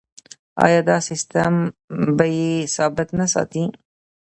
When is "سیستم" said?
1.09-1.53